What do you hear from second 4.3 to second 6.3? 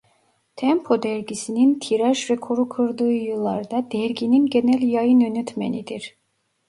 genel yayın yönetmenidir.